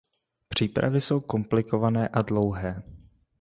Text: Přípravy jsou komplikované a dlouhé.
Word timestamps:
Přípravy 0.49 1.01
jsou 1.01 1.19
komplikované 1.19 2.07
a 2.07 2.21
dlouhé. 2.21 2.83